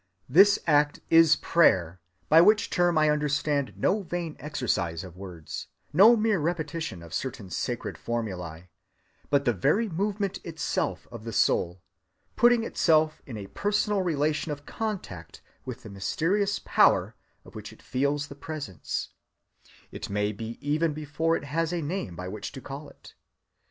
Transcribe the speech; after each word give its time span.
This 0.27 0.57
act 0.65 0.99
is 1.11 1.35
prayer, 1.35 1.99
by 2.27 2.41
which 2.41 2.71
term 2.71 2.97
I 2.97 3.11
understand 3.11 3.73
no 3.77 4.01
vain 4.01 4.35
exercise 4.39 5.03
of 5.03 5.15
words, 5.15 5.67
no 5.93 6.15
mere 6.15 6.39
repetition 6.39 7.03
of 7.03 7.13
certain 7.13 7.51
sacred 7.51 7.97
formulæ, 7.97 8.69
but 9.29 9.45
the 9.45 9.53
very 9.53 9.87
movement 9.89 10.39
itself 10.43 11.07
of 11.11 11.23
the 11.23 11.31
soul, 11.31 11.83
putting 12.35 12.63
itself 12.63 13.21
in 13.27 13.37
a 13.37 13.45
personal 13.45 14.01
relation 14.01 14.51
of 14.51 14.65
contact 14.65 15.43
with 15.65 15.83
the 15.83 15.89
mysterious 15.91 16.57
power 16.65 17.13
of 17.45 17.53
which 17.53 17.71
it 17.71 17.83
feels 17.83 18.25
the 18.27 18.33
presence,—it 18.33 20.09
may 20.09 20.31
be 20.31 20.57
even 20.67 20.93
before 20.95 21.37
it 21.37 21.43
has 21.43 21.71
a 21.71 21.79
name 21.79 22.15
by 22.15 22.27
which 22.27 22.51
to 22.53 22.59
call 22.59 22.89
it. 22.89 23.13